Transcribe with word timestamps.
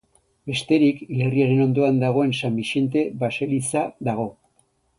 Bestetik, 0.51 1.03
hilerriaren 1.09 1.61
ondoan 1.67 2.01
dagoen 2.05 2.35
San 2.39 2.59
Bixente 2.63 3.07
baseliza 3.25 3.87
dago. 4.09 4.29